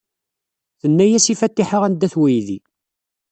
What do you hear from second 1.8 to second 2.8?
anda-t weydi.